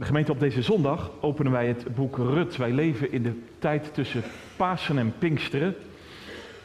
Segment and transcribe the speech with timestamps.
[0.00, 2.56] De gemeente op deze zondag openen wij het boek Rut.
[2.56, 4.22] Wij leven in de tijd tussen
[4.56, 5.74] Pasen en Pinksteren.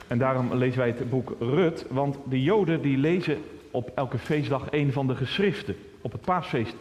[0.08, 3.38] En daarom lezen wij het boek Rut, want de Joden die lezen
[3.72, 5.76] op elke feestdag een van de geschriften.
[6.02, 6.76] Op het paasfeest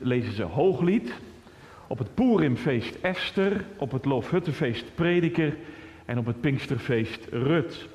[0.00, 1.12] lezen ze Hooglied,
[1.86, 5.56] op het Purimfeest Esther, op het Loofhuttenfeest Prediker
[6.04, 7.88] en op het Pinksterfeest Rut.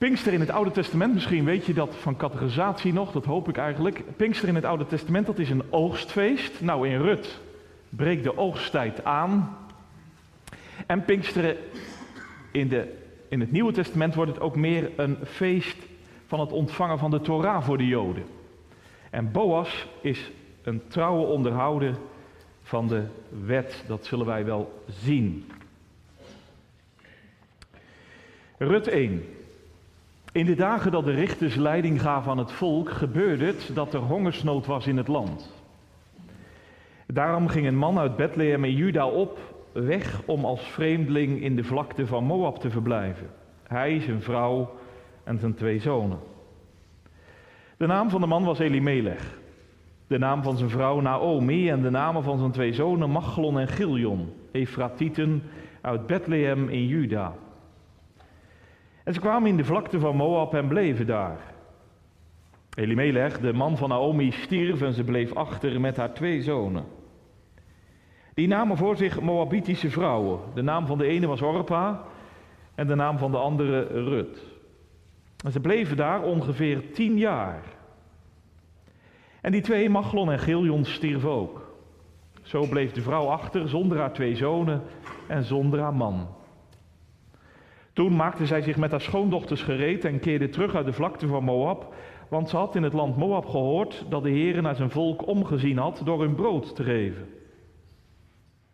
[0.00, 3.56] Pinkster in het Oude Testament, misschien weet je dat van categorisatie nog, dat hoop ik
[3.56, 4.02] eigenlijk.
[4.16, 6.60] Pinkster in het Oude Testament, dat is een oogstfeest.
[6.60, 7.40] Nou, in Rut
[7.88, 9.56] breekt de oogsttijd aan.
[10.86, 11.56] En Pinksteren
[12.52, 12.92] in, de,
[13.28, 15.76] in het Nieuwe Testament wordt het ook meer een feest
[16.26, 18.24] van het ontvangen van de Torah voor de Joden.
[19.10, 20.30] En Boas is
[20.62, 21.96] een trouwe onderhouder
[22.62, 23.04] van de
[23.44, 25.50] wet, dat zullen wij wel zien.
[28.58, 29.24] Rut 1.
[30.32, 34.00] In de dagen dat de richters leiding gaven aan het volk, gebeurde het dat er
[34.00, 35.52] hongersnood was in het land.
[37.06, 39.38] Daarom ging een man uit Bethlehem in Juda op,
[39.72, 43.30] weg om als vreemdeling in de vlakte van Moab te verblijven.
[43.66, 44.70] Hij, zijn vrouw
[45.24, 46.18] en zijn twee zonen.
[47.76, 49.38] De naam van de man was Elimelech.
[50.06, 53.68] De naam van zijn vrouw Naomi en de namen van zijn twee zonen Machlon en
[53.68, 55.42] Giljon, Efratieten
[55.80, 57.32] uit Bethlehem in Juda.
[59.04, 61.38] En ze kwamen in de vlakte van Moab en bleven daar.
[62.74, 66.84] Elimelech, de man van Naomi, stierf en ze bleef achter met haar twee zonen.
[68.34, 70.40] Die namen voor zich Moabitische vrouwen.
[70.54, 72.02] De naam van de ene was Orpa
[72.74, 74.46] en de naam van de andere Rut.
[75.44, 77.62] En ze bleven daar ongeveer tien jaar.
[79.40, 81.74] En die twee, Machlon en Giljon, stierven ook.
[82.42, 84.82] Zo bleef de vrouw achter zonder haar twee zonen
[85.26, 86.28] en zonder haar man.
[87.92, 91.44] Toen maakte zij zich met haar schoondochters gereed en keerde terug uit de vlakte van
[91.44, 91.94] Moab,
[92.28, 95.78] want ze had in het land Moab gehoord dat de Heer naar zijn volk omgezien
[95.78, 97.28] had door hun brood te geven.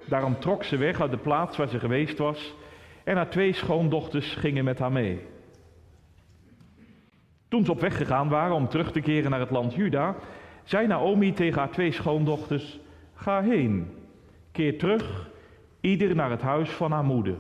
[0.09, 2.55] Daarom trok ze weg uit de plaats waar ze geweest was
[3.05, 5.21] en haar twee schoondochters gingen met haar mee.
[7.49, 10.17] Toen ze op weg gegaan waren om terug te keren naar het land Juda,
[10.65, 12.79] zei Naomi tegen haar twee schoondochters:
[13.15, 13.91] Ga heen,
[14.53, 15.31] keer terug,
[15.81, 17.35] ieder naar het huis van haar moeder.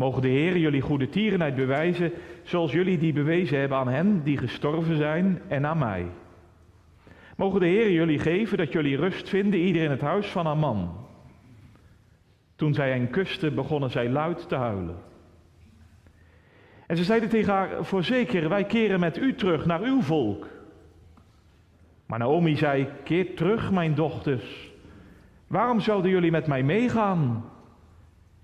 [0.00, 2.12] Mogen de Heer jullie goede tierenheid bewijzen,
[2.42, 6.06] zoals jullie die bewezen hebben aan hen die gestorven zijn en aan mij.
[7.36, 10.56] Mogen de Heer jullie geven dat jullie rust vinden, ieder in het huis van haar
[10.56, 11.06] man.
[12.56, 14.96] Toen zij hen kuste, begonnen zij luid te huilen.
[16.86, 20.46] En ze zeiden tegen haar, voorzeker, wij keren met u terug naar uw volk.
[22.06, 24.70] Maar Naomi zei, keer terug, mijn dochters.
[25.46, 27.44] Waarom zouden jullie met mij meegaan?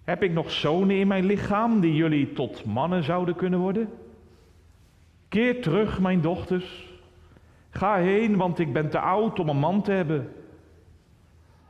[0.07, 3.91] Heb ik nog zonen in mijn lichaam die jullie tot mannen zouden kunnen worden?
[5.29, 6.95] Keer terug, mijn dochters.
[7.71, 10.33] Ga heen, want ik ben te oud om een man te hebben.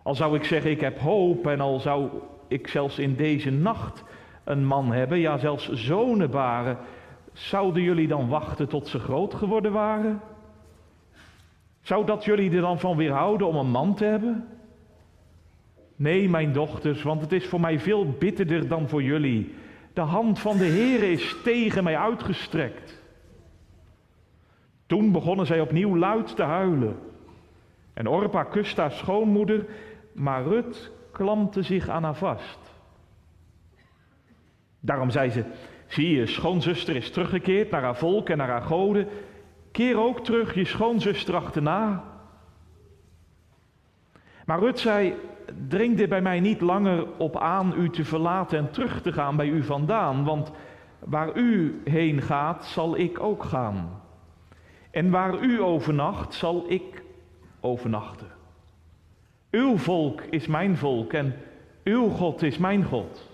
[0.03, 2.09] Al zou ik zeggen, ik heb hoop en al zou
[2.49, 4.05] ik zelfs in deze nacht
[4.45, 6.79] een man hebben, ja zelfs zonen baren,
[7.33, 10.21] zouden jullie dan wachten tot ze groot geworden waren?
[11.81, 14.49] Zou dat jullie er dan van weerhouden om een man te hebben?
[15.97, 19.55] Nee, mijn dochters, want het is voor mij veel bitterder dan voor jullie.
[19.93, 23.03] De hand van de Heer is tegen mij uitgestrekt.
[24.87, 26.99] Toen begonnen zij opnieuw luid te huilen.
[27.95, 29.67] En Orpa kuste haar schoonmoeder,
[30.13, 32.59] maar Rut klampte zich aan haar vast.
[34.81, 35.45] Daarom zei ze:
[35.87, 39.09] Zie je, schoonzuster is teruggekeerd naar haar volk en naar haar goden.
[39.71, 42.05] Keer ook terug je schoonzuster achterna.
[44.45, 45.15] Maar Rut zei:
[45.69, 49.37] dring er bij mij niet langer op aan u te verlaten en terug te gaan
[49.37, 50.53] bij u vandaan, want
[50.99, 54.01] waar u heen gaat, zal ik ook gaan.
[54.91, 57.03] En waar u overnacht, zal ik
[57.61, 58.27] overnachten.
[59.51, 61.35] Uw volk is mijn volk en
[61.85, 63.31] uw God is mijn God.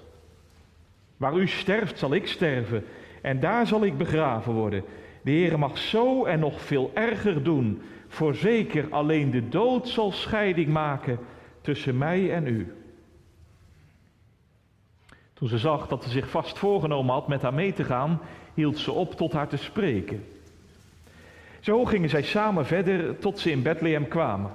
[1.16, 2.84] Waar u sterft, zal ik sterven
[3.22, 4.84] en daar zal ik begraven worden.
[5.22, 7.82] De Heer mag zo en nog veel erger doen.
[8.08, 11.18] Voorzeker alleen de dood zal scheiding maken
[11.62, 12.72] tussen mij en u.
[15.32, 18.20] Toen ze zag dat ze zich vast voorgenomen had met haar mee te gaan,
[18.54, 20.24] hield ze op tot haar te spreken.
[21.60, 24.50] Zo gingen zij samen verder tot ze in Bethlehem kwamen.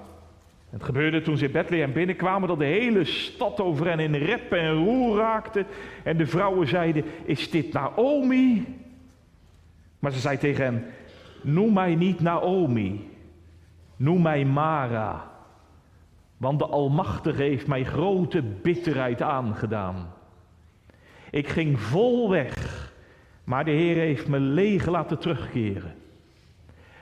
[0.69, 4.51] Het gebeurde toen ze in Bethlehem binnenkwamen dat de hele stad over hen in rep
[4.51, 5.65] en roer raakte.
[6.03, 8.65] En de vrouwen zeiden, is dit Naomi?
[10.00, 10.86] Maar ze zei tegen hen,
[11.42, 13.10] noem mij niet Naomi,
[13.95, 15.37] noem mij Mara.
[16.38, 20.13] Want de Almachtige heeft mij grote bitterheid aangedaan.
[21.30, 22.92] Ik ging vol weg,
[23.44, 25.95] maar de Heer heeft me leeg laten terugkeren.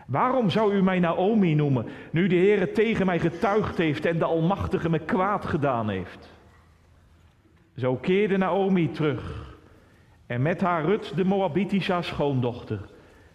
[0.08, 4.26] Waarom zou u mij Naomi noemen, nu de Heer tegen mij getuigd heeft en de
[4.26, 6.30] Almachtige me kwaad gedaan heeft?
[7.78, 9.56] Zo keerde Naomi terug
[10.28, 12.80] en met haar Rut, de Moabitische schoondochter.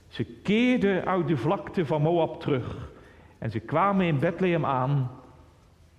[0.09, 2.91] Ze keerden uit de vlakte van Moab terug
[3.39, 5.11] en ze kwamen in Bethlehem aan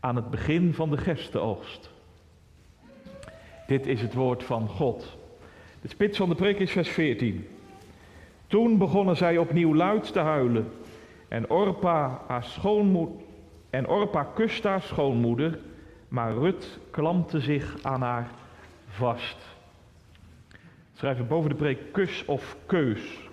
[0.02, 1.90] aan het begin van de gerstenoogst.
[3.68, 5.18] Dit is het woord van God.
[5.82, 7.48] De spits van de preek is vers 14.
[8.48, 10.72] Toen begonnen zij opnieuw luid te huilen.
[11.28, 12.48] En Orpa, haar
[13.70, 14.28] en Orpa
[14.62, 15.60] haar schoonmoeder,
[16.08, 18.32] maar Rut klampte zich aan haar
[18.88, 19.38] vast.
[20.94, 23.30] Schrijven boven de preek kus of keus.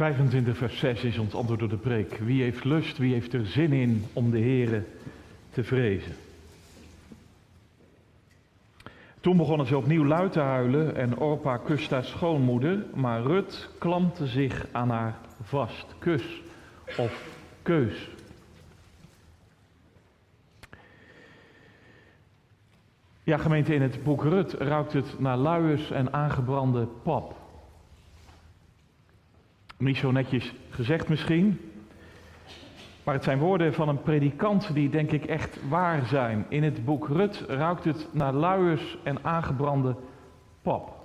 [0.00, 2.18] 25 vers 6 is ons antwoord op de preek.
[2.18, 4.84] Wie heeft lust, wie heeft er zin in om de Here
[5.50, 6.12] te vrezen?
[9.20, 14.26] Toen begonnen ze opnieuw luid te huilen en Orpa kuste haar schoonmoeder, maar Rut klampte
[14.26, 15.86] zich aan haar vast.
[15.98, 16.42] Kus
[16.96, 18.10] of keus.
[23.22, 27.49] Ja, gemeente, in het boek Rut ruikt het naar luiers en aangebrande pap.
[29.80, 31.60] Niet zo netjes gezegd misschien,
[33.04, 36.46] maar het zijn woorden van een predikant die denk ik echt waar zijn.
[36.48, 39.96] In het boek Rut ruikt het naar luiers en aangebrande
[40.62, 40.96] pap.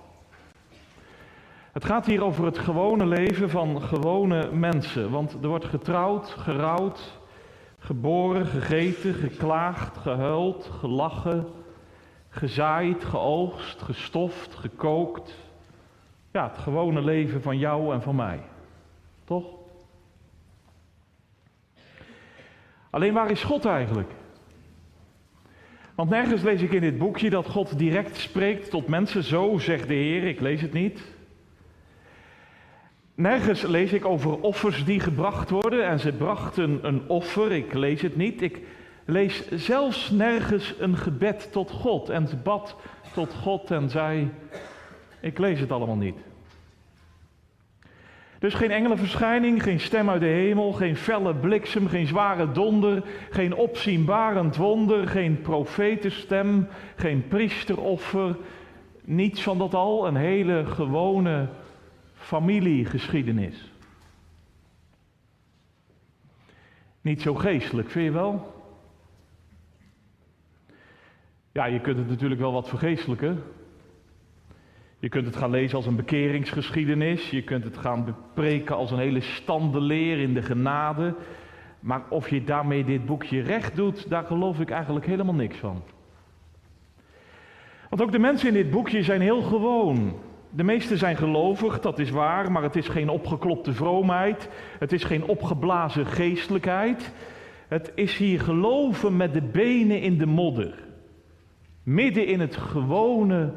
[1.72, 5.12] Het gaat hier over het gewone leven van gewone mensen.
[5.12, 7.19] Want er wordt getrouwd, gerouwd,
[7.78, 11.48] geboren, gegeten, geklaagd, gehuild, gelachen,
[12.30, 15.36] gezaaid, geoogst, gestoft, gekookt.
[16.31, 18.39] Ja, het gewone leven van jou en van mij.
[19.25, 19.45] Toch?
[22.89, 24.12] Alleen waar is God eigenlijk?
[25.95, 29.24] Want nergens lees ik in dit boekje dat God direct spreekt tot mensen.
[29.24, 31.01] Zo zegt de Heer, ik lees het niet.
[33.16, 38.01] Nergens lees ik over offers die gebracht worden en ze brachten een offer, ik lees
[38.01, 38.42] het niet.
[38.42, 38.62] Ik
[39.06, 42.75] lees zelfs nergens een gebed tot God en ze bad
[43.13, 44.31] tot God en zei,
[45.19, 46.18] ik lees het allemaal niet.
[48.39, 53.55] Dus geen engelenverschijning, geen stem uit de hemel, geen felle bliksem, geen zware donder, geen
[53.55, 58.37] opzienbarend wonder, geen profetenstem, geen priesteroffer.
[59.03, 61.49] Niets van dat al, een hele gewone
[62.13, 63.71] familiegeschiedenis.
[67.01, 68.53] Niet zo geestelijk, vind je wel?
[71.51, 73.43] Ja, je kunt het natuurlijk wel wat vergeestelijken.
[75.06, 77.30] Je kunt het gaan lezen als een bekeringsgeschiedenis.
[77.30, 81.16] Je kunt het gaan bepreken als een hele standeleer in de genade.
[81.80, 85.84] Maar of je daarmee dit boekje recht doet, daar geloof ik eigenlijk helemaal niks van.
[87.90, 90.19] Want ook de mensen in dit boekje zijn heel gewoon.
[90.50, 94.50] De meesten zijn gelovig, dat is waar, maar het is geen opgeklopte vroomheid.
[94.80, 97.13] Het is geen opgeblazen geestelijkheid.
[97.68, 100.84] Het is hier geloven met de benen in de modder.
[101.84, 103.54] Midden in het gewone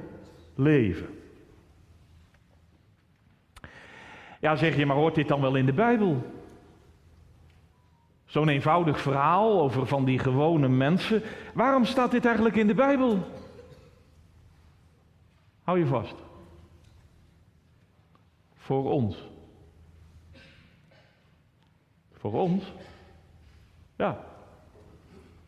[0.54, 1.16] leven.
[4.40, 6.22] Ja, zeg je, maar hoort dit dan wel in de Bijbel?
[8.24, 11.22] Zo'n eenvoudig verhaal over van die gewone mensen.
[11.54, 13.18] Waarom staat dit eigenlijk in de Bijbel?
[15.62, 16.14] Hou je vast.
[18.54, 19.28] Voor ons.
[22.12, 22.72] Voor ons?
[23.96, 24.24] Ja.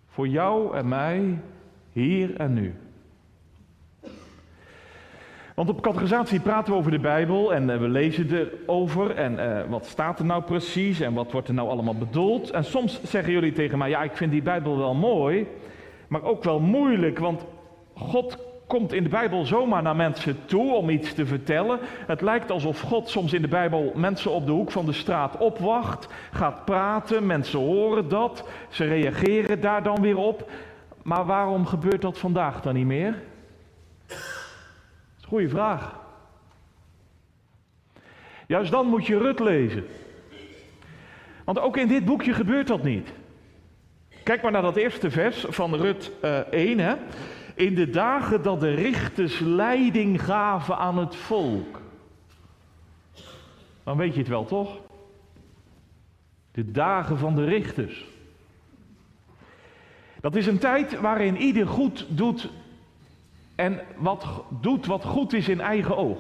[0.09, 1.41] Voor jou en mij,
[1.93, 2.90] hier en nu.
[5.55, 9.59] Want op categorisatie praten we over de Bijbel en eh, we lezen erover en uh,
[9.69, 12.51] wat staat er nou precies en wat wordt er nou allemaal bedoeld.
[12.51, 15.47] En soms zeggen jullie tegen mij, ja ik vind die Bijbel wel mooi,
[16.09, 17.45] maar ook wel moeilijk, want
[17.95, 21.79] God komt in de Bijbel zomaar naar mensen toe om iets te vertellen.
[22.07, 25.37] Het lijkt alsof God soms in de Bijbel mensen op de hoek van de straat
[25.37, 30.51] opwacht, gaat praten, mensen horen dat, ze reageren daar dan weer op.
[31.03, 33.15] Maar waarom gebeurt dat vandaag dan niet meer?
[35.31, 35.99] Goeie vraag.
[38.47, 39.87] Juist dan moet je Rut lezen.
[41.45, 43.13] Want ook in dit boekje gebeurt dat niet.
[44.23, 46.79] Kijk maar naar dat eerste vers van Rut uh, eh, 1.
[46.79, 46.95] Hè.
[47.55, 51.81] In de dagen dat de richters leiding gaven aan het volk.
[53.85, 54.79] Dan weet je het wel, toch?
[56.53, 58.05] De dagen van de richters.
[60.21, 62.51] Dat is een tijd waarin ieder goed doet
[63.61, 64.27] en wat
[64.61, 66.19] doet wat goed is in eigen oog.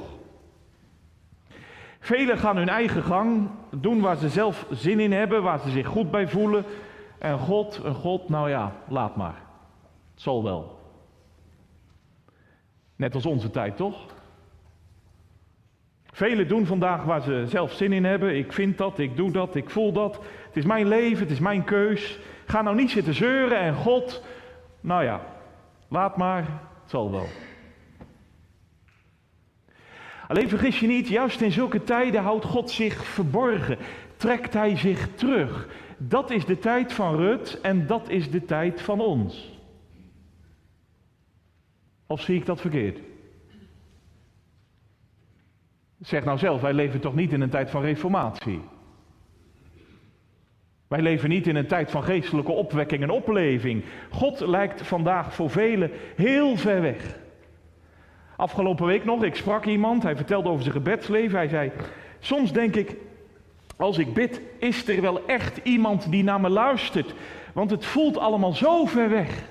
[2.00, 5.86] Velen gaan hun eigen gang, doen waar ze zelf zin in hebben, waar ze zich
[5.86, 6.64] goed bij voelen.
[7.18, 9.42] En God, een God, nou ja, laat maar.
[10.12, 10.78] Het zal wel.
[12.96, 14.06] Net als onze tijd, toch?
[16.12, 18.36] Velen doen vandaag waar ze zelf zin in hebben.
[18.36, 20.14] Ik vind dat, ik doe dat, ik voel dat.
[20.46, 22.18] Het is mijn leven, het is mijn keus.
[22.46, 24.24] Ga nou niet zitten zeuren en God,
[24.80, 25.20] nou ja,
[25.88, 27.26] laat maar, zal wel.
[30.28, 33.78] Alleen vergis je niet, juist in zulke tijden houdt God zich verborgen,
[34.16, 35.68] trekt Hij zich terug.
[35.96, 39.58] Dat is de tijd van Rut en dat is de tijd van ons.
[42.06, 43.00] Of zie ik dat verkeerd?
[46.00, 48.60] Zeg nou zelf, wij leven toch niet in een tijd van reformatie?
[50.90, 53.84] Wij leven niet in een tijd van geestelijke opwekking en opleving.
[54.10, 57.18] God lijkt vandaag voor velen heel ver weg.
[58.36, 61.38] Afgelopen week nog, ik sprak iemand, hij vertelde over zijn gebedsleven.
[61.38, 61.70] Hij zei,
[62.20, 62.96] soms denk ik,
[63.76, 67.14] als ik bid, is er wel echt iemand die naar me luistert.
[67.52, 69.42] Want het voelt allemaal zo ver weg.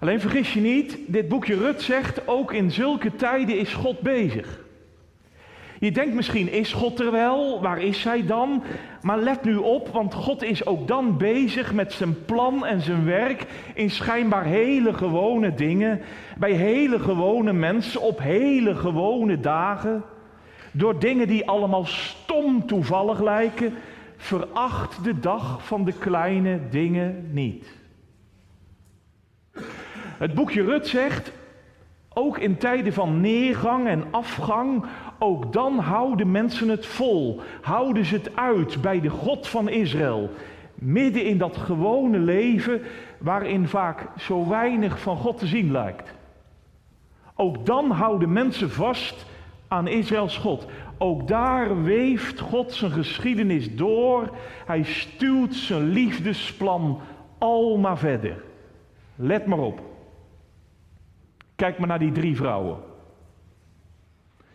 [0.00, 4.68] Alleen vergis je niet, dit boekje Rut zegt, ook in zulke tijden is God bezig.
[5.80, 7.60] Je denkt misschien, is God er wel?
[7.60, 8.62] Waar is hij dan?
[9.02, 13.04] Maar let nu op, want God is ook dan bezig met zijn plan en zijn
[13.04, 16.00] werk in schijnbaar hele gewone dingen,
[16.38, 20.02] bij hele gewone mensen, op hele gewone dagen.
[20.72, 23.74] Door dingen die allemaal stom toevallig lijken,
[24.16, 27.66] veracht de dag van de kleine dingen niet.
[30.18, 31.32] Het boekje Rut zegt,
[32.14, 34.84] ook in tijden van neergang en afgang,
[35.22, 40.30] ook dan houden mensen het vol, houden ze het uit bij de God van Israël.
[40.74, 42.82] Midden in dat gewone leven
[43.18, 46.14] waarin vaak zo weinig van God te zien lijkt.
[47.34, 49.26] Ook dan houden mensen vast
[49.68, 50.66] aan Israëls God.
[50.98, 54.36] Ook daar weeft God zijn geschiedenis door.
[54.66, 57.00] Hij stuwt zijn liefdesplan
[57.38, 58.42] al maar verder.
[59.16, 59.80] Let maar op.
[61.56, 62.89] Kijk maar naar die drie vrouwen.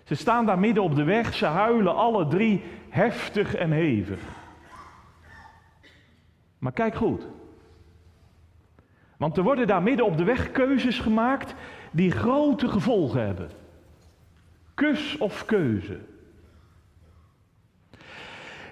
[0.05, 4.19] Ze staan daar midden op de weg, ze huilen alle drie heftig en hevig.
[6.57, 7.27] Maar kijk goed.
[9.17, 11.55] Want er worden daar midden op de weg keuzes gemaakt
[11.91, 13.49] die grote gevolgen hebben.
[14.73, 15.99] Kus of keuze.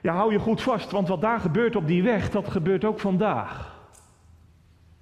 [0.02, 3.00] Ja, hou je goed vast, want wat daar gebeurt op die weg, dat gebeurt ook
[3.00, 3.82] vandaag.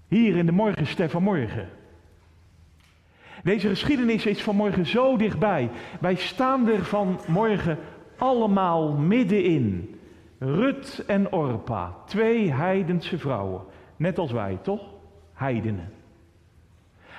[0.07, 1.69] Hier in de morgenster van morgen.
[3.43, 5.69] Deze geschiedenis is vanmorgen zo dichtbij.
[5.99, 7.77] Wij staan er vanmorgen
[8.17, 9.95] allemaal middenin.
[10.39, 13.61] Rut en Orpa, twee heidense vrouwen.
[13.95, 14.81] Net als wij, toch?
[15.33, 15.91] Heidenen.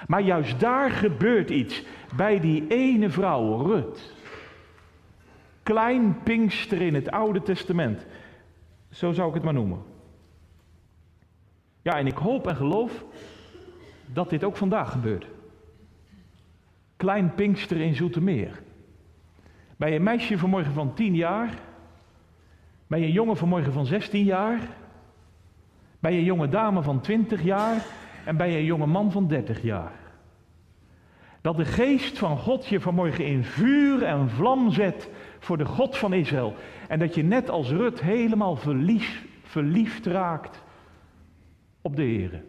[0.06, 1.84] Maar juist daar gebeurt iets.
[2.16, 4.14] Bij die ene vrouw, Rut.
[5.62, 8.06] Klein Pinkster in het Oude Testament.
[8.90, 9.82] Zo zou ik het maar noemen.
[11.82, 13.04] Ja, en ik hoop en geloof
[14.06, 15.26] dat dit ook vandaag gebeurt.
[17.02, 18.62] Klein Pinkster in Zoetermeer.
[19.76, 21.54] Bij een meisje vanmorgen van 10 jaar.
[22.86, 24.60] Bij een jongen vanmorgen van 16 jaar.
[26.00, 27.84] Bij een jonge dame van 20 jaar.
[28.24, 29.92] En bij een jonge man van 30 jaar.
[31.40, 35.96] Dat de geest van God je vanmorgen in vuur en vlam zet voor de God
[35.96, 36.54] van Israël.
[36.88, 38.56] En dat je net als Rut helemaal
[39.42, 40.62] verliefd, raakt
[41.80, 42.42] op de Heer.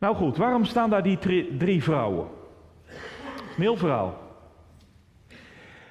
[0.00, 1.18] Nou goed, waarom staan daar die
[1.58, 2.28] drie vrouwen?
[3.56, 4.18] Heel.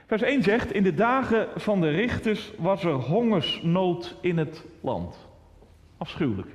[0.05, 5.27] Vers 1 zegt, in de dagen van de richters was er hongersnood in het land.
[5.97, 6.49] Afschuwelijk.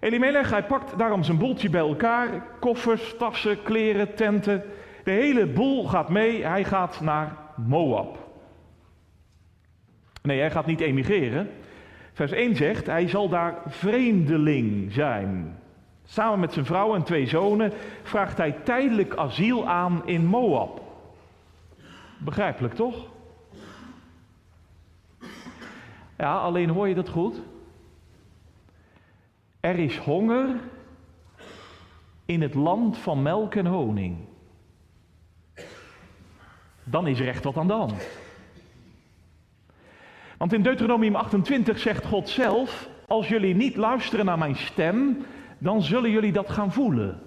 [0.00, 2.46] Elimelech, hij pakt daarom zijn boeltje bij elkaar.
[2.60, 4.64] Koffers, tassen, kleren, tenten.
[5.04, 6.44] De hele boel gaat mee.
[6.44, 8.18] Hij gaat naar Moab.
[10.22, 11.50] Nee, hij gaat niet emigreren.
[12.20, 15.58] Vers 1 zegt, hij zal daar vreemdeling zijn.
[16.04, 17.72] Samen met zijn vrouw en twee zonen
[18.02, 20.82] vraagt hij tijdelijk asiel aan in Moab.
[22.18, 23.06] Begrijpelijk toch?
[26.18, 27.40] Ja, alleen hoor je dat goed?
[29.60, 30.48] Er is honger
[32.24, 34.16] in het land van melk en honing.
[36.84, 38.19] Dan is er echt wat aan de hand.
[40.40, 45.16] Want in Deuteronomium 28 zegt God zelf: Als jullie niet luisteren naar mijn stem,
[45.58, 47.20] dan zullen jullie dat gaan voelen.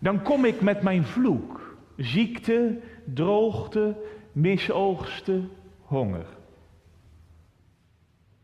[0.00, 3.96] Dan kom ik met mijn vloek: ziekte, droogte,
[4.32, 5.50] misoogsten,
[5.82, 6.26] honger.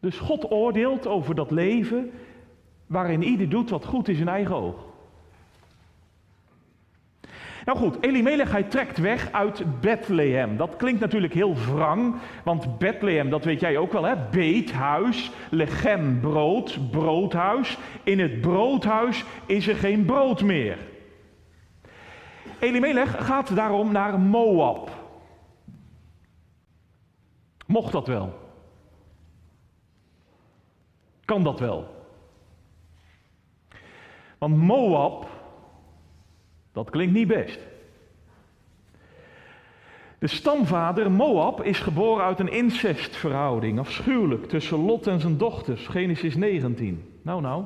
[0.01, 2.11] Dus God oordeelt over dat leven
[2.87, 4.92] waarin ieder doet wat goed is in eigen oog.
[7.65, 10.57] Nou goed, Elimelech hij trekt weg uit Bethlehem.
[10.57, 12.15] Dat klinkt natuurlijk heel wrang,
[12.45, 17.79] want Bethlehem, dat weet jij ook wel hè, beethuis, lechem brood, broodhuis.
[18.03, 20.79] In het broodhuis is er geen brood meer.
[22.59, 24.91] Elimelech gaat daarom naar Moab.
[27.67, 28.41] Mocht dat wel?
[31.25, 32.05] Kan dat wel?
[34.39, 35.27] Want Moab,
[36.73, 37.59] dat klinkt niet best.
[40.19, 46.37] De stamvader Moab is geboren uit een incestverhouding, afschuwelijk, tussen Lot en zijn dochters, Genesis
[46.37, 47.05] 19.
[47.23, 47.65] Nou, nou.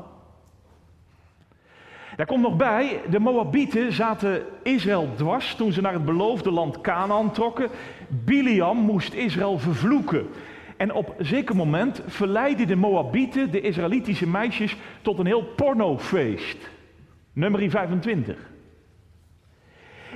[2.16, 6.80] Daar komt nog bij, de Moabieten zaten Israël dwars toen ze naar het beloofde land
[6.80, 7.70] Canaan trokken.
[8.08, 10.26] Biliam moest Israël vervloeken.
[10.76, 16.70] En op een zeker moment verleidden de Moabieten de Israëlitische meisjes tot een heel pornofeest.
[17.32, 18.54] Nummer 25.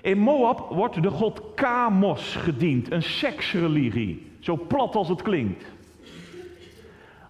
[0.01, 4.27] In Moab wordt de god Kamos gediend, een seksreligie.
[4.39, 5.65] Zo plat als het klinkt.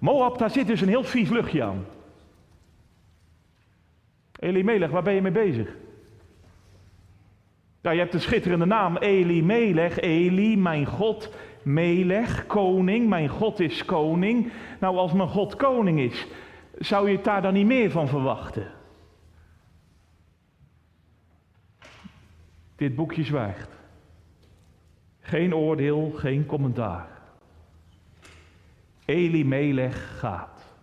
[0.00, 1.86] Moab, daar zit dus een heel vies luchtje aan.
[4.38, 5.76] Elimelech, waar ben je mee bezig?
[7.80, 11.30] Ja, je hebt een schitterende naam, Elimelech, Eli, mijn God,
[11.62, 14.52] Melech, koning, mijn God is koning.
[14.80, 16.26] Nou, als mijn God koning is,
[16.78, 18.66] zou je het daar dan niet meer van verwachten?
[22.80, 23.70] Dit boekje zwijgt.
[25.20, 27.08] Geen oordeel, geen commentaar.
[29.04, 30.74] Elimelech gaat.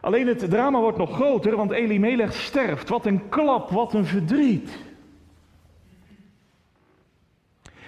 [0.00, 2.88] Alleen het drama wordt nog groter, want Elimelech sterft.
[2.88, 4.78] Wat een klap, wat een verdriet.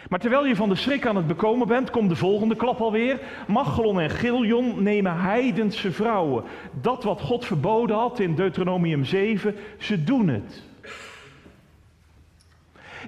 [0.09, 3.21] Maar terwijl je van de schrik aan het bekomen bent, komt de volgende klap alweer.
[3.47, 6.45] Machelon en Giljon nemen heidense vrouwen.
[6.81, 10.67] Dat wat God verboden had in Deuteronomium 7, ze doen het.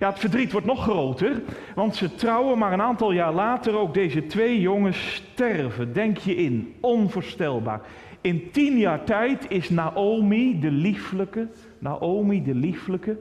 [0.01, 1.43] Ja, het verdriet wordt nog groter,
[1.75, 5.93] want ze trouwen, maar een aantal jaar later ook deze twee jongens sterven.
[5.93, 7.81] Denk je in, onvoorstelbaar.
[8.21, 13.19] In tien jaar tijd is Naomi de lieflijke, Naomi de lieflijke,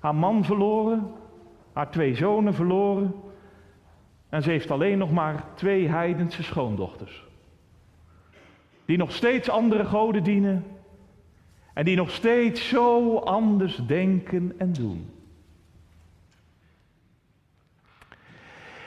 [0.00, 1.10] haar man verloren,
[1.72, 3.14] haar twee zonen verloren.
[4.28, 7.24] En ze heeft alleen nog maar twee heidense schoondochters.
[8.84, 10.64] Die nog steeds andere goden dienen.
[11.74, 15.19] En die nog steeds zo anders denken en doen.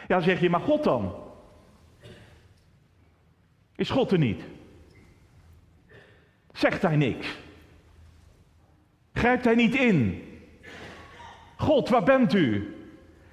[0.07, 1.15] Ja, zeg je, maar God dan?
[3.75, 4.43] Is God er niet?
[6.53, 7.37] Zegt hij niks?
[9.13, 10.23] Grijpt hij niet in?
[11.57, 12.75] God, waar bent u?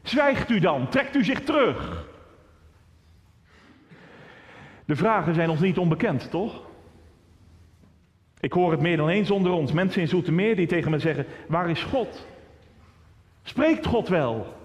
[0.02, 0.88] Zwijgt u dan?
[0.88, 2.08] Trekt u zich terug?
[4.84, 6.68] De vragen zijn ons niet onbekend, toch?
[8.40, 9.72] Ik hoor het meer dan eens onder ons.
[9.72, 12.26] Mensen in Zoetermeer die tegen me zeggen: Waar is God?
[13.42, 14.59] Spreekt God wel?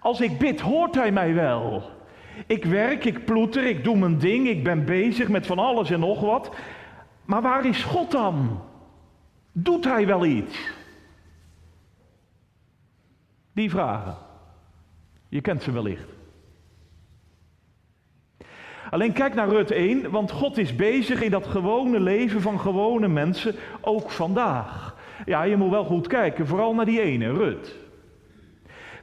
[0.00, 1.82] Als ik bid, hoort Hij mij wel.
[2.46, 6.00] Ik werk, ik ploeter, ik doe mijn ding, ik ben bezig met van alles en
[6.00, 6.56] nog wat.
[7.24, 8.62] Maar waar is God dan?
[9.52, 10.70] Doet Hij wel iets?
[13.52, 14.16] Die vragen.
[15.28, 16.14] Je kent ze wellicht.
[18.90, 23.08] Alleen kijk naar Rut 1, want God is bezig in dat gewone leven van gewone
[23.08, 24.96] mensen, ook vandaag.
[25.24, 27.85] Ja, je moet wel goed kijken, vooral naar die ene, Rut.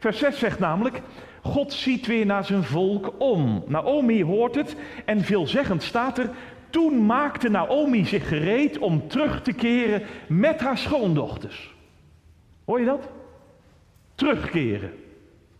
[0.04, 1.02] Vers 6 zegt namelijk,
[1.42, 3.63] God ziet weer naar zijn volk om.
[3.68, 6.30] Naomi hoort het en veelzeggend staat er,
[6.70, 11.74] toen maakte Naomi zich gereed om terug te keren met haar schoondochters.
[12.66, 13.10] Hoor je dat?
[14.16, 14.92] Terugkeren.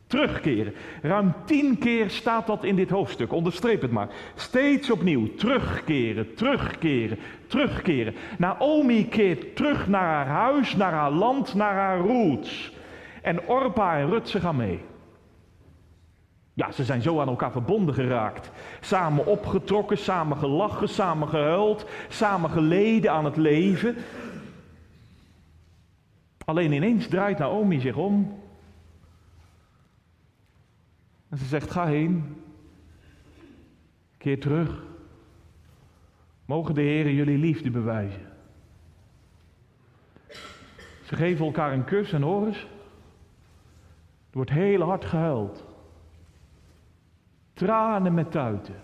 [0.08, 0.74] Terugkeren.
[1.02, 3.34] Ruim tien keer staat dat in dit hoofdstuk.
[3.34, 4.10] Onderstreep het maar.
[4.36, 5.36] Steeds opnieuw.
[5.36, 8.16] Terugkeren, terugkeren, terugkeren.
[8.38, 12.72] Naomi keert terug naar haar huis, naar haar land, naar haar roots.
[13.24, 14.80] En Orpa en Rut, ze gaan mee.
[16.54, 18.52] Ja, ze zijn zo aan elkaar verbonden geraakt.
[18.82, 23.96] Samen opgetrokken, samen gelachen, samen gehuild, samen geleden aan het leven.
[26.46, 28.42] Alleen ineens draait Naomi zich om.
[31.30, 32.42] En ze zegt: Ga heen.
[34.18, 34.84] Keer terug.
[36.46, 38.32] Mogen de Heer jullie liefde bewijzen.
[41.04, 42.56] Ze geven elkaar een kus en hoor.
[44.34, 45.64] Er wordt heel hard gehuild.
[47.54, 48.82] Tranen met tuiten.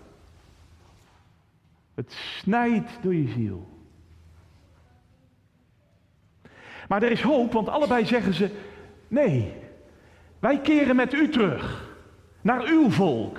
[1.94, 3.68] Het snijdt door je ziel.
[6.88, 8.50] Maar er is hoop, want allebei zeggen ze:
[9.08, 9.54] nee,
[10.38, 11.94] wij keren met u terug
[12.40, 13.38] naar uw volk.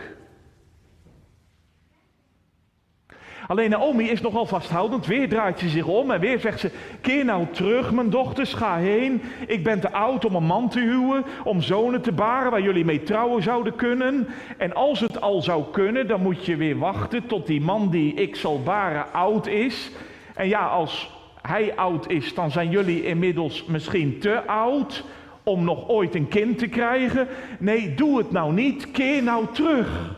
[3.51, 5.05] Alleen Naomi is nogal vasthoudend.
[5.05, 8.77] Weer draait ze zich om en weer zegt ze: Keer nou terug, mijn dochters, ga
[8.77, 9.21] heen.
[9.47, 12.85] Ik ben te oud om een man te huwen, om zonen te baren waar jullie
[12.85, 14.27] mee trouwen zouden kunnen.
[14.57, 18.13] En als het al zou kunnen, dan moet je weer wachten tot die man die
[18.13, 19.91] ik zal baren oud is.
[20.35, 21.11] En ja, als
[21.41, 25.03] hij oud is, dan zijn jullie inmiddels misschien te oud
[25.43, 27.27] om nog ooit een kind te krijgen.
[27.59, 28.91] Nee, doe het nou niet.
[28.91, 30.15] Keer nou terug.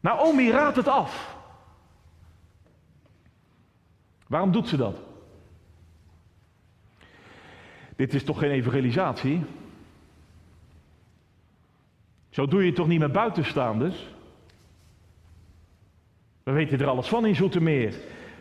[0.00, 1.35] Naomi raadt het af.
[4.26, 5.00] Waarom doet ze dat?
[7.96, 9.44] Dit is toch geen evangelisatie?
[12.30, 14.06] Zo doe je het toch niet met buitenstaanders?
[16.42, 17.94] We weten er alles van in Zoetermeer.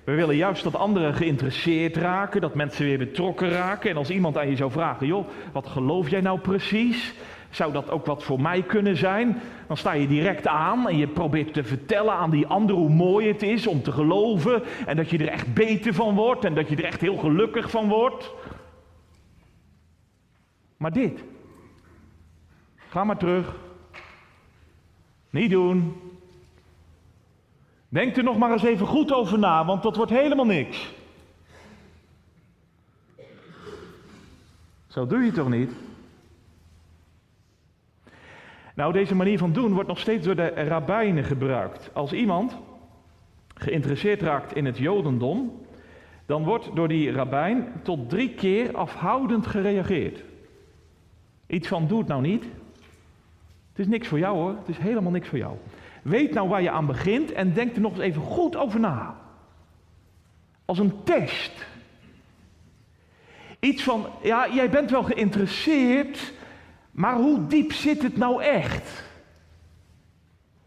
[0.03, 3.89] We willen juist dat anderen geïnteresseerd raken, dat mensen weer betrokken raken.
[3.89, 7.13] En als iemand aan je zou vragen, joh, wat geloof jij nou precies?
[7.55, 9.41] Zou dat ook wat voor mij kunnen zijn?
[9.67, 13.27] Dan sta je direct aan en je probeert te vertellen aan die ander hoe mooi
[13.27, 14.63] het is om te geloven.
[14.85, 17.69] En dat je er echt beter van wordt en dat je er echt heel gelukkig
[17.69, 18.33] van wordt.
[20.77, 21.23] Maar dit.
[22.75, 23.55] Ga maar terug.
[25.29, 25.95] Niet doen.
[27.89, 30.93] Denk er nog maar eens even goed over na, want dat wordt helemaal niks.
[34.87, 35.71] Zo doe je toch niet?
[38.75, 41.89] Nou, deze manier van doen wordt nog steeds door de rabbijnen gebruikt.
[41.93, 42.57] Als iemand
[43.53, 45.65] geïnteresseerd raakt in het Jodendom,
[46.25, 50.23] dan wordt door die rabbijn tot drie keer afhoudend gereageerd.
[51.47, 52.43] Iets van doe het nou niet.
[53.69, 55.55] Het is niks voor jou hoor, het is helemaal niks voor jou.
[56.01, 59.17] Weet nou waar je aan begint en denk er nog eens even goed over na.
[60.65, 61.65] Als een test.
[63.59, 66.33] Iets van, ja, jij bent wel geïnteresseerd,
[66.95, 69.03] maar hoe diep zit het nou echt?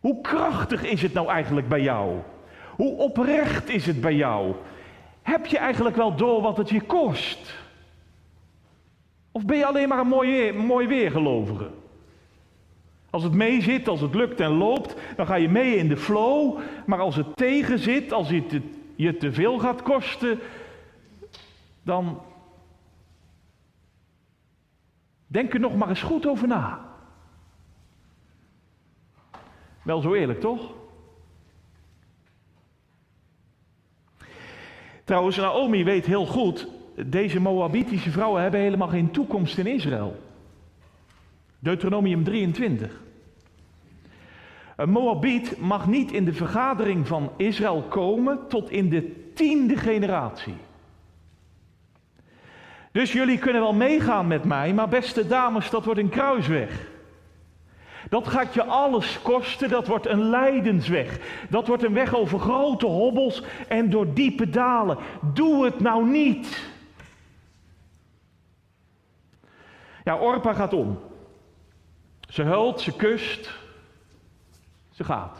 [0.01, 2.19] Hoe krachtig is het nou eigenlijk bij jou?
[2.77, 4.55] Hoe oprecht is het bij jou?
[5.23, 7.55] Heb je eigenlijk wel door wat het je kost?
[9.33, 11.71] Of ben je alleen maar een mooi, mooi weergelovige?
[13.11, 15.97] Als het mee zit, als het lukt en loopt, dan ga je mee in de
[15.97, 16.59] flow.
[16.87, 18.61] Maar als het tegen zit, als het
[18.97, 20.39] je te veel gaat kosten,
[21.83, 22.21] dan
[25.29, 26.87] denk er nog maar eens goed over na.
[29.83, 30.73] Wel zo eerlijk, toch?
[35.05, 36.69] Trouwens, Naomi weet heel goed,
[37.07, 40.23] deze Moabitische vrouwen hebben helemaal geen toekomst in Israël.
[41.59, 43.03] Deuteronomium 23.
[44.77, 50.55] Een Moabiet mag niet in de vergadering van Israël komen tot in de tiende generatie.
[52.93, 56.87] Dus jullie kunnen wel meegaan met mij, maar beste dames, dat wordt een kruisweg.
[58.09, 61.19] Dat gaat je alles kosten, dat wordt een lijdensweg.
[61.49, 64.99] Dat wordt een weg over grote hobbels en door diepe dalen.
[65.35, 66.71] Doe het nou niet.
[70.05, 70.99] Ja, Orpa gaat om.
[72.29, 73.59] Ze huilt, ze kust,
[74.91, 75.39] ze gaat.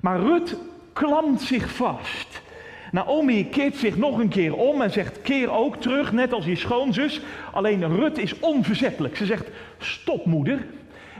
[0.00, 0.56] Maar Rut
[0.92, 2.42] klampt zich vast.
[2.92, 6.56] Naomi keert zich nog een keer om en zegt: Keer ook terug, net als je
[6.56, 7.20] schoonzus.
[7.52, 9.16] Alleen Rut is onverzettelijk.
[9.16, 9.48] Ze zegt:
[9.78, 10.66] Stop, moeder.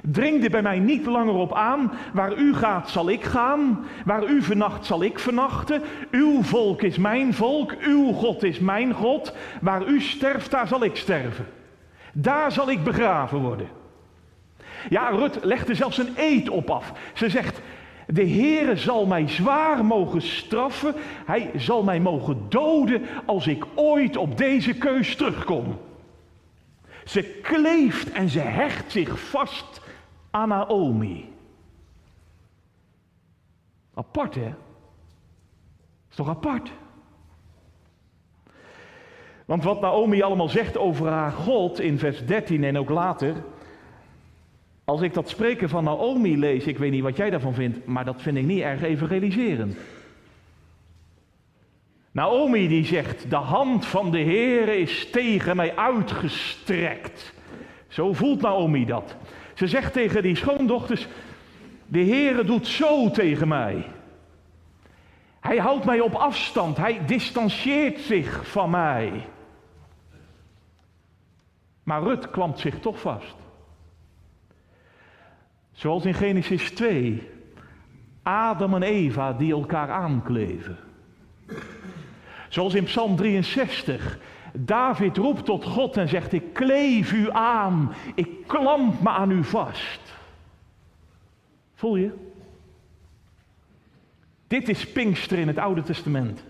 [0.02, 1.92] Dring er bij mij niet langer op aan.
[2.12, 3.86] Waar u gaat, zal ik gaan.
[4.04, 5.82] Waar u vernacht, zal ik vernachten.
[6.10, 7.74] Uw volk is mijn volk.
[7.80, 9.32] Uw God is mijn God.
[9.60, 11.46] Waar u sterft, daar zal ik sterven.
[12.12, 13.68] Daar zal ik begraven worden.
[14.88, 16.92] Ja, Rut legt er zelfs een eed op af.
[17.12, 17.60] Ze zegt:
[18.12, 20.94] De Heere zal mij zwaar mogen straffen.
[21.26, 25.78] Hij zal mij mogen doden als ik ooit op deze keus terugkom.
[27.04, 29.80] Ze kleeft en ze hecht zich vast
[30.30, 31.32] aan Naomi.
[33.94, 34.54] Apart, hè?
[36.10, 36.70] Is toch apart?
[39.44, 43.34] Want wat Naomi allemaal zegt over haar God in vers 13 en ook later.
[44.88, 48.04] Als ik dat spreken van Naomi lees, ik weet niet wat jij daarvan vindt, maar
[48.04, 49.76] dat vind ik niet erg evangeliserend.
[52.10, 57.32] Naomi die zegt, de hand van de Heer is tegen mij uitgestrekt.
[57.88, 59.16] Zo voelt Naomi dat.
[59.54, 61.06] Ze zegt tegen die schoondochters,
[61.86, 63.84] de Heere doet zo tegen mij.
[65.40, 69.26] Hij houdt mij op afstand, hij distancieert zich van mij.
[71.82, 73.34] Maar Rut klampt zich toch vast.
[75.78, 77.30] Zoals in Genesis 2.
[78.22, 80.76] Adam en Eva die elkaar aankleven.
[82.48, 84.18] Zoals in Psalm 63.
[84.52, 89.44] David roept tot God en zegt: Ik kleef u aan, ik klamp me aan u
[89.44, 90.00] vast.
[91.74, 92.12] Voel je?
[94.46, 96.44] Dit is Pinkster in het Oude Testament.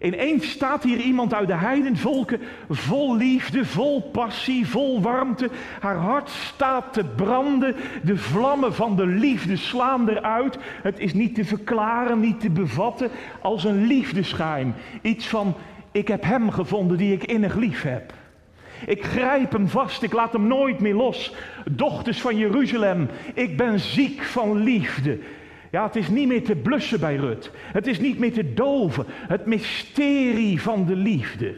[0.00, 5.50] Ineens staat hier iemand uit de heidenvolken vol liefde, vol passie, vol warmte.
[5.80, 7.74] Haar hart staat te branden.
[8.02, 10.58] De vlammen van de liefde slaan eruit.
[10.82, 14.74] Het is niet te verklaren, niet te bevatten als een liefdeschijn.
[15.02, 15.54] Iets van,
[15.92, 18.12] ik heb hem gevonden die ik innig lief heb.
[18.86, 21.34] Ik grijp hem vast, ik laat hem nooit meer los.
[21.70, 25.18] Dochters van Jeruzalem, ik ben ziek van liefde.
[25.70, 27.50] Ja, het is niet meer te blussen bij Rut.
[27.54, 29.04] Het is niet meer te doven.
[29.08, 31.56] Het mysterie van de liefde.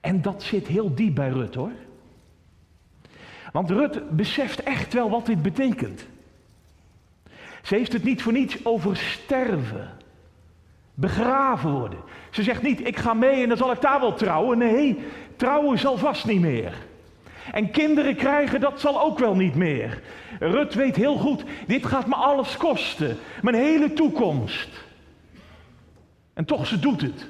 [0.00, 1.72] En dat zit heel diep bij Rut hoor.
[3.52, 6.06] Want Rut beseft echt wel wat dit betekent.
[7.62, 9.96] Ze heeft het niet voor niets over sterven.
[10.94, 11.98] Begraven worden.
[12.30, 14.58] Ze zegt niet, ik ga mee en dan zal ik daar wel trouwen.
[14.58, 14.98] Nee,
[15.36, 16.87] trouwen zal vast niet meer.
[17.52, 20.00] En kinderen krijgen, dat zal ook wel niet meer.
[20.38, 23.16] Rut weet heel goed, dit gaat me alles kosten.
[23.42, 24.68] Mijn hele toekomst.
[26.34, 27.26] En toch, ze doet het.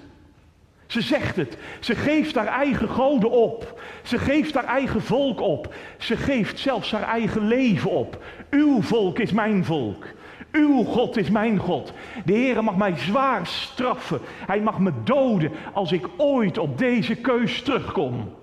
[0.87, 1.57] Ze zegt het.
[1.81, 3.81] Ze geeft haar eigen goden op.
[4.03, 5.75] Ze geeft haar eigen volk op.
[5.99, 8.25] Ze geeft zelfs haar eigen leven op.
[8.51, 10.07] Uw volk is mijn volk.
[10.53, 11.93] Uw God is mijn God.
[12.25, 14.21] De Heer mag mij zwaar straffen.
[14.47, 18.37] Hij mag me doden als ik ooit op deze keus terugkom.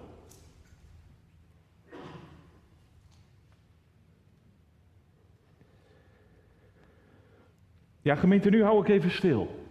[8.05, 9.65] Ja, gemeente, nu hou ik even stil.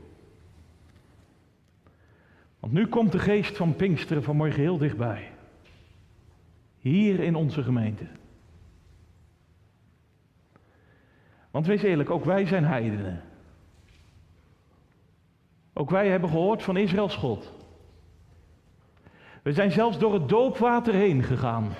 [2.60, 5.30] Want nu komt de geest van Pinksteren vanmorgen heel dichtbij.
[6.78, 8.06] Hier in onze gemeente.
[11.50, 13.22] Want wees eerlijk, ook wij zijn heidenen.
[15.72, 17.52] Ook wij hebben gehoord van Israëls God.
[19.42, 21.74] We zijn zelfs door het doopwater heen gegaan.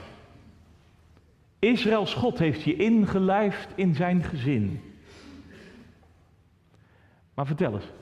[1.58, 4.93] Israëls God heeft je ingelijfd in zijn gezin.
[7.34, 7.92] Maar vertel eens.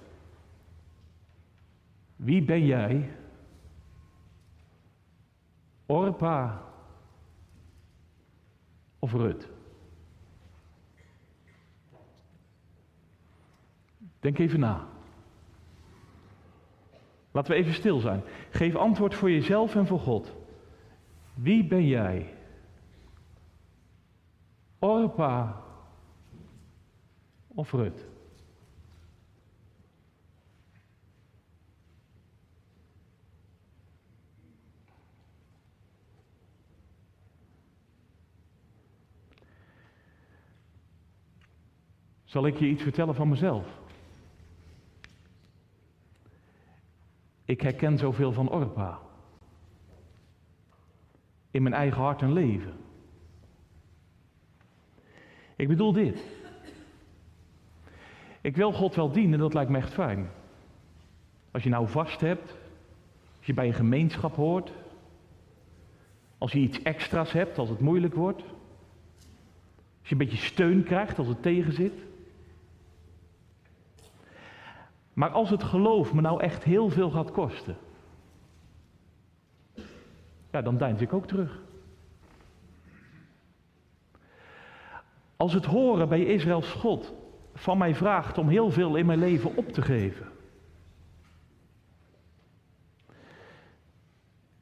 [2.16, 3.16] Wie ben jij?
[5.86, 6.62] Orpa
[8.98, 9.48] of Rut?
[14.20, 14.86] Denk even na.
[17.30, 18.22] Laten we even stil zijn.
[18.50, 20.34] Geef antwoord voor jezelf en voor God.
[21.34, 22.34] Wie ben jij?
[24.78, 25.62] Orpa
[27.48, 28.12] of Rut?
[42.32, 43.66] Zal ik je iets vertellen van mezelf?
[47.44, 48.98] Ik herken zoveel van Orpa.
[51.50, 52.72] In mijn eigen hart en leven.
[55.56, 56.24] Ik bedoel dit.
[58.40, 60.30] Ik wil God wel dienen, dat lijkt me echt fijn.
[61.50, 62.50] Als je nou vast hebt,
[63.38, 64.72] als je bij een gemeenschap hoort,
[66.38, 68.42] als je iets extra's hebt als het moeilijk wordt,
[70.00, 72.10] als je een beetje steun krijgt als het tegenzit.
[75.12, 77.77] Maar als het geloof me nou echt heel veel gaat kosten,
[80.51, 81.61] ja, dan deins ik ook terug.
[85.37, 87.12] Als het horen bij Israëls God
[87.55, 90.27] van mij vraagt om heel veel in mijn leven op te geven.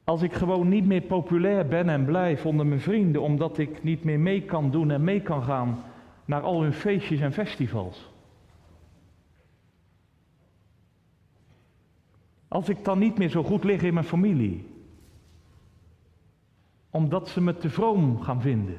[0.03, 4.03] Als ik gewoon niet meer populair ben en blijf onder mijn vrienden, omdat ik niet
[4.03, 5.83] meer mee kan doen en mee kan gaan
[6.25, 8.10] naar al hun feestjes en festivals.
[12.51, 14.67] Als ik dan niet meer zo goed lig in mijn familie.
[16.89, 18.77] Omdat ze me te vroom gaan vinden.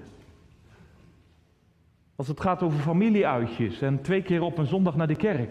[2.16, 5.50] Als het gaat over familieuitjes en twee keer op een zondag naar de kerk.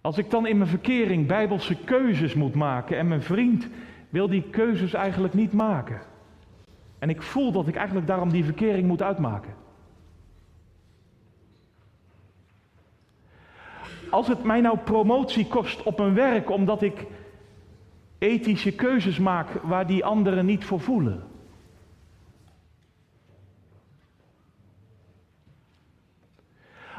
[0.00, 3.68] Als ik dan in mijn verkering bijbelse keuzes moet maken en mijn vriend
[4.08, 6.00] wil die keuzes eigenlijk niet maken.
[6.98, 9.63] En ik voel dat ik eigenlijk daarom die verkering moet uitmaken.
[14.14, 17.06] Als het mij nou promotie kost op een werk omdat ik
[18.18, 21.22] ethische keuzes maak waar die anderen niet voor voelen.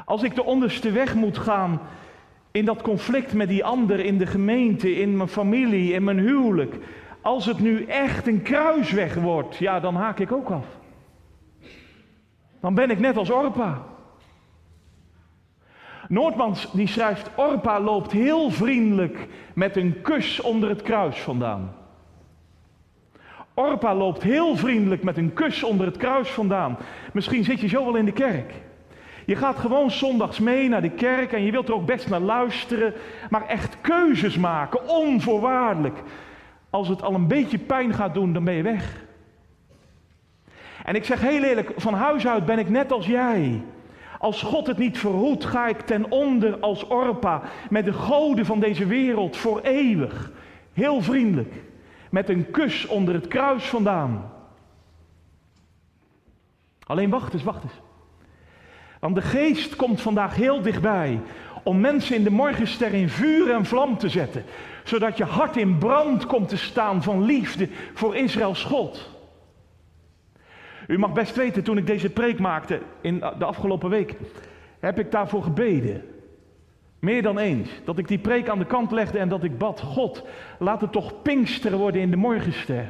[0.04, 1.80] Als ik de onderste weg moet gaan
[2.50, 6.78] in dat conflict met die ander in de gemeente, in mijn familie, in mijn huwelijk.
[7.20, 10.66] Als het nu echt een kruisweg wordt, ja, dan haak ik ook af.
[12.60, 13.95] Dan ben ik net als Orpa.
[16.08, 21.74] Noordmans die schrijft, Orpa loopt heel vriendelijk met een kus onder het kruis vandaan.
[23.54, 26.78] Orpa loopt heel vriendelijk met een kus onder het kruis vandaan.
[27.12, 28.52] Misschien zit je zo wel in de kerk.
[29.26, 32.20] Je gaat gewoon zondags mee naar de kerk en je wilt er ook best naar
[32.20, 32.94] luisteren,
[33.30, 36.02] maar echt keuzes maken, onvoorwaardelijk.
[36.70, 39.04] Als het al een beetje pijn gaat doen, dan ben je weg.
[40.84, 43.62] En ik zeg heel eerlijk, van huis uit ben ik net als jij.
[44.18, 48.60] Als God het niet verhoedt, ga ik ten onder als Orpa met de goden van
[48.60, 50.30] deze wereld voor eeuwig.
[50.72, 51.54] Heel vriendelijk,
[52.10, 54.32] met een kus onder het kruis vandaan.
[56.86, 57.80] Alleen wacht eens, wacht eens.
[59.00, 61.20] Want de geest komt vandaag heel dichtbij
[61.62, 64.44] om mensen in de morgenster in vuur en vlam te zetten,
[64.84, 69.15] zodat je hart in brand komt te staan van liefde voor Israëls God.
[70.86, 74.14] U mag best weten, toen ik deze preek maakte in de afgelopen week,
[74.80, 76.02] heb ik daarvoor gebeden.
[76.98, 77.68] Meer dan eens.
[77.84, 80.24] Dat ik die preek aan de kant legde en dat ik bad, God,
[80.58, 82.86] laat het toch Pinkster worden in de morgenster.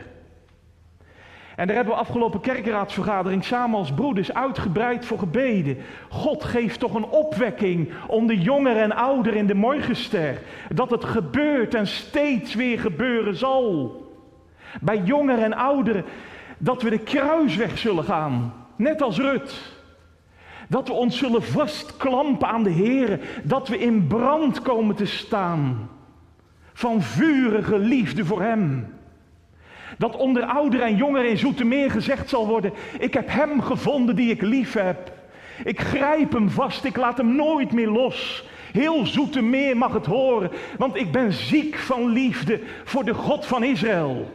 [1.57, 5.77] En daar hebben we afgelopen kerkraadsvergadering samen als broeders uitgebreid voor gebeden.
[6.09, 10.39] God geeft toch een opwekking onder jongeren en ouderen in de morgenster.
[10.75, 14.05] Dat het gebeurt en steeds weer gebeuren zal.
[14.81, 16.05] Bij jongeren en ouderen
[16.59, 19.75] dat we de kruisweg zullen gaan, net als Rut.
[20.69, 25.89] Dat we ons zullen vastklampen aan de Heer, dat we in brand komen te staan
[26.73, 28.95] van vurige liefde voor Hem.
[29.99, 34.31] Dat onder ouderen en jongeren in Zoetermeer gezegd zal worden, ik heb Hem gevonden die
[34.31, 35.13] ik lief heb.
[35.65, 38.45] Ik grijp Hem vast, ik laat Hem nooit meer los.
[38.73, 43.65] Heel Zoetermeer mag het horen, want ik ben ziek van liefde voor de God van
[43.65, 44.31] Israël.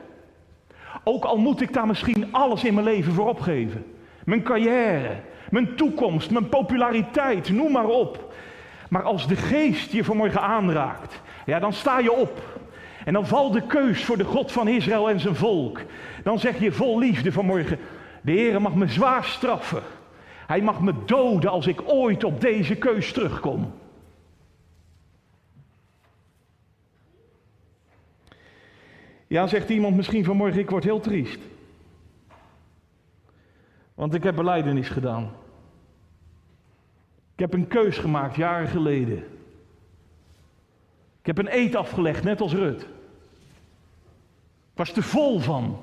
[1.04, 3.86] Ook al moet ik daar misschien alles in mijn leven voor opgeven.
[4.26, 5.16] Mijn carrière,
[5.50, 8.34] mijn toekomst, mijn populariteit, noem maar op.
[8.90, 12.60] Maar als de geest je vanmorgen aanraakt, ja, dan sta je op.
[13.06, 15.82] En dan valt de keus voor de God van Israël en zijn volk.
[16.24, 17.80] Dan zeg je vol liefde vanmorgen,
[18.22, 19.82] de Heer mag me zwaar straffen.
[20.48, 23.74] Hij mag me doden als ik ooit op deze keus terugkom.
[29.32, 31.40] Ja, zegt iemand misschien vanmorgen, ik word heel triest.
[33.94, 35.32] Want ik heb beleidenis gedaan.
[37.34, 39.18] Ik heb een keus gemaakt jaren geleden.
[41.20, 42.82] Ik heb een eet afgelegd, net als Rut.
[42.82, 42.88] Ik
[44.74, 45.80] was te vol van.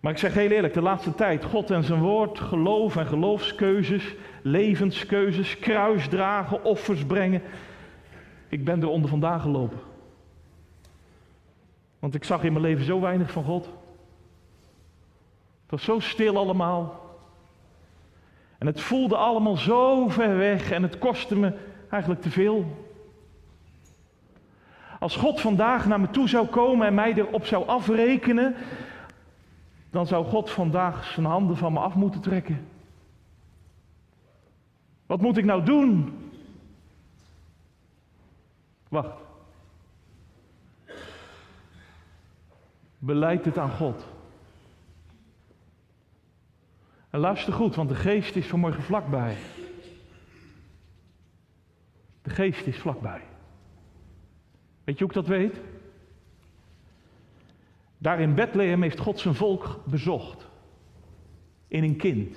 [0.00, 4.14] Maar ik zeg heel eerlijk, de laatste tijd, God en zijn woord, geloof en geloofskeuzes,
[4.42, 7.42] levenskeuzes, kruisdragen, offers brengen.
[8.48, 9.89] Ik ben er onder vandaan gelopen.
[12.00, 13.64] Want ik zag in mijn leven zo weinig van God.
[15.62, 17.08] Het was zo stil allemaal.
[18.58, 21.52] En het voelde allemaal zo ver weg en het kostte me
[21.90, 22.88] eigenlijk te veel.
[24.98, 28.54] Als God vandaag naar me toe zou komen en mij erop zou afrekenen,
[29.90, 32.68] dan zou God vandaag zijn handen van me af moeten trekken.
[35.06, 36.18] Wat moet ik nou doen?
[38.88, 39.29] Wacht.
[43.02, 44.06] Beleid het aan God.
[47.10, 49.36] En luister goed, want de geest is vanmorgen vlakbij.
[52.22, 53.22] De geest is vlakbij.
[54.84, 55.60] Weet je hoe ik dat weet?
[57.98, 60.48] Daar in Bethlehem heeft God zijn volk bezocht.
[61.68, 62.36] In een kind.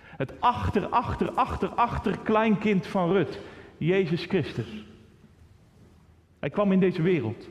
[0.00, 3.38] Het achter, achter, achter, achter kleinkind van Rut.
[3.76, 4.84] Jezus Christus.
[6.38, 7.48] Hij kwam in deze wereld.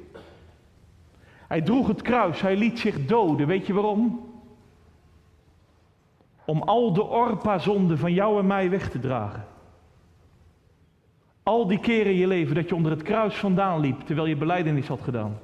[1.52, 3.48] Hij droeg het kruis, hij liet zich doden.
[3.48, 4.30] Weet je waarom?
[6.46, 9.46] Om al de orpa-zonden van jou en mij weg te dragen.
[11.44, 14.36] Al die keren in je leven dat je onder het kruis vandaan liep terwijl je
[14.36, 15.40] beleidenis had gedaan.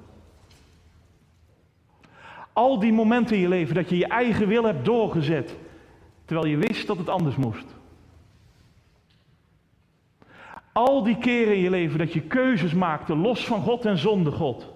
[2.54, 5.56] Al die momenten in je leven dat je je eigen wil hebt doorgezet
[6.26, 7.76] terwijl je wist dat het anders moest.
[10.72, 14.34] Al die keren in je leven dat je keuzes maakte los van God en zonder
[14.34, 14.76] God.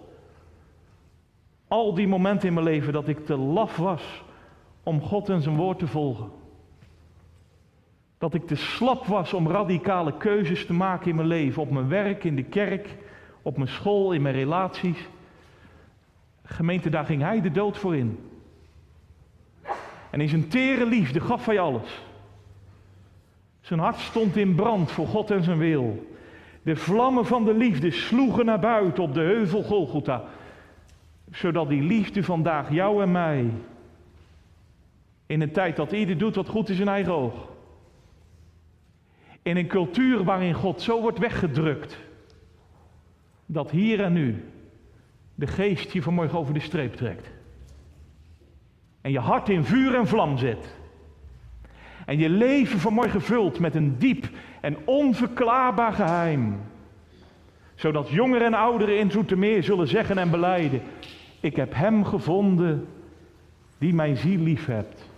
[1.71, 4.23] Al die momenten in mijn leven dat ik te laf was
[4.83, 6.31] om God en zijn woord te volgen.
[8.17, 11.61] Dat ik te slap was om radicale keuzes te maken in mijn leven.
[11.61, 12.97] Op mijn werk, in de kerk,
[13.41, 14.97] op mijn school, in mijn relaties.
[16.43, 18.19] Gemeente, daar ging hij de dood voor in.
[20.09, 22.01] En in zijn tere liefde gaf hij alles.
[23.61, 26.13] Zijn hart stond in brand voor God en zijn wil.
[26.61, 30.23] De vlammen van de liefde sloegen naar buiten op de heuvel Golgotha
[31.31, 33.51] zodat die liefde vandaag jou en mij,
[35.25, 37.49] in een tijd dat ieder doet wat goed is in eigen oog,
[39.41, 41.99] in een cultuur waarin God zo wordt weggedrukt,
[43.45, 44.45] dat hier en nu
[45.35, 47.31] de geest je vanmorgen over de streep trekt.
[49.01, 50.75] En je hart in vuur en vlam zet.
[52.05, 54.29] En je leven vanmorgen vult met een diep
[54.61, 56.59] en onverklaarbaar geheim.
[57.75, 60.81] Zodat jongeren en ouderen in Zoetermeer zullen zeggen en beleiden.
[61.41, 62.87] Ik heb hem gevonden
[63.77, 65.09] die mijn ziel lief hebt.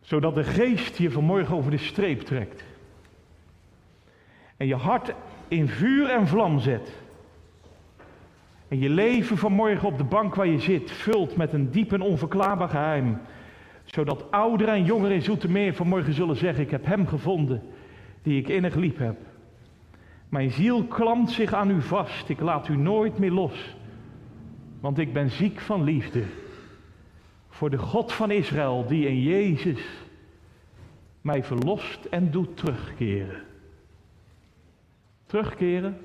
[0.00, 2.62] Zodat de geest je vanmorgen over de streep trekt.
[4.56, 5.12] En je hart
[5.48, 6.92] in vuur en vlam zet.
[8.68, 12.00] En je leven vanmorgen op de bank waar je zit vult met een diep en
[12.00, 13.18] onverklaarbaar geheim.
[13.84, 17.62] Zodat ouderen en jongeren in Zoetermeer vanmorgen zullen zeggen, ik heb hem gevonden
[18.22, 19.16] die ik innig lief heb.
[20.28, 23.76] Mijn ziel klampt zich aan u vast, ik laat u nooit meer los.
[24.80, 26.24] Want ik ben ziek van liefde
[27.48, 29.86] voor de God van Israël die in Jezus
[31.20, 33.42] mij verlost en doet terugkeren.
[35.26, 35.98] Terugkeren?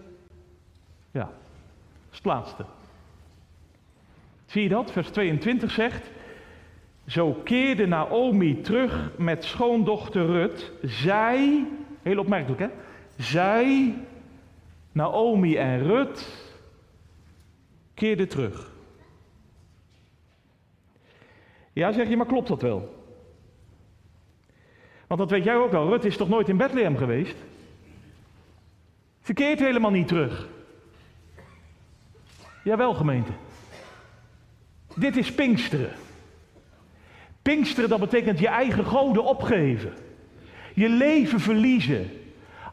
[1.11, 2.65] Ja, dat is het laatste.
[4.45, 4.91] Zie je dat?
[4.91, 6.11] Vers 22 zegt,
[7.07, 10.71] zo keerde Naomi terug met schoondochter Rut.
[10.81, 11.65] Zij,
[12.01, 12.67] heel opmerkelijk hè,
[13.17, 13.95] zij,
[14.93, 16.27] Naomi en Rut,
[17.93, 18.71] keerden terug.
[21.73, 23.01] Ja, zeg je, maar klopt dat wel?
[25.07, 27.35] Want dat weet jij ook wel, Rut is toch nooit in Bethlehem geweest?
[29.21, 30.47] Verkeert helemaal niet terug.
[32.63, 33.31] Jawel, gemeente.
[34.95, 35.91] Dit is Pinksteren.
[37.41, 39.93] Pinksteren, dat betekent je eigen goden opgeven.
[40.73, 42.22] Je leven verliezen.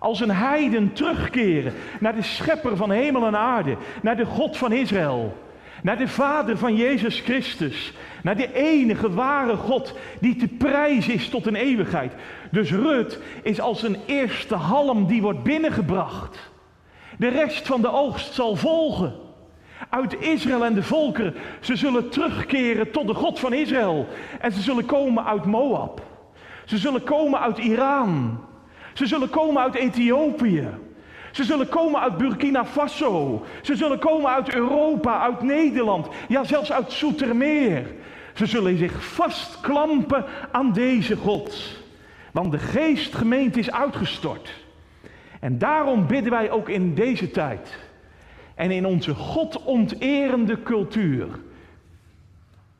[0.00, 3.76] Als een heiden terugkeren naar de schepper van hemel en aarde.
[4.02, 5.36] Naar de God van Israël.
[5.82, 7.92] Naar de Vader van Jezus Christus.
[8.22, 12.12] Naar de enige ware God die te prijzen is tot een eeuwigheid.
[12.50, 16.50] Dus Rut is als een eerste halm die wordt binnengebracht.
[17.18, 19.14] De rest van de oogst zal volgen.
[19.88, 21.34] Uit Israël en de volkeren.
[21.60, 24.06] Ze zullen terugkeren tot de God van Israël.
[24.40, 26.02] En ze zullen komen uit Moab.
[26.64, 28.38] Ze zullen komen uit Iran.
[29.00, 30.68] Ze zullen komen uit Ethiopië.
[31.30, 33.44] Ze zullen komen uit Burkina Faso.
[33.62, 36.08] Ze zullen komen uit Europa, uit Nederland.
[36.28, 37.86] Ja, zelfs uit Soetermeer.
[38.34, 41.78] Ze zullen zich vastklampen aan deze God.
[42.32, 44.54] Want de geestgemeente is uitgestort.
[45.40, 47.78] En daarom bidden wij ook in deze tijd.
[48.54, 51.28] En in onze godonterende cultuur.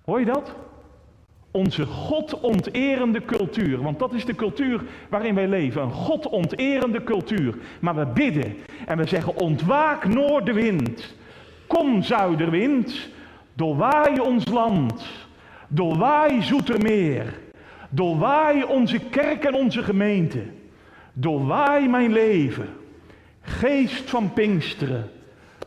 [0.05, 0.55] Hoor je dat?
[1.51, 3.82] Onze godonterende cultuur.
[3.82, 5.82] Want dat is de cultuur waarin wij leven.
[5.82, 7.55] Een godonterende cultuur.
[7.80, 11.14] Maar we bidden en we zeggen: Ontwaak noordenwind.
[11.66, 13.09] Kom zuiderwind.
[13.55, 15.05] Doorwaai ons land.
[15.68, 17.38] Doorwaai Zoetermeer.
[17.88, 20.42] Doorwaai onze kerk en onze gemeente.
[21.12, 22.68] Doorwaai mijn leven.
[23.40, 25.11] Geest van Pinksteren.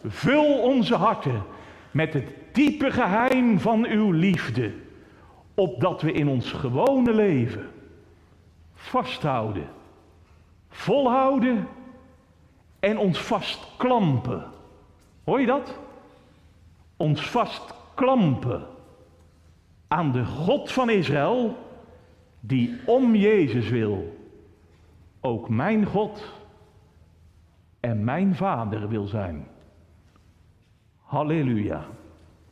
[0.07, 1.43] Vul onze harten
[1.91, 4.71] met het diepe geheim van uw liefde
[5.53, 7.69] opdat we in ons gewone leven
[8.73, 9.67] vasthouden,
[10.69, 11.67] volhouden
[12.79, 14.45] en ons vastklampen.
[15.23, 15.79] Hoor je dat?
[16.97, 18.67] Ons vastklampen
[19.87, 21.57] aan de God van Israël,
[22.39, 24.17] die om Jezus wil,
[25.21, 26.33] ook mijn God
[27.79, 29.47] en mijn Vader wil zijn.
[31.01, 31.85] Halleluja.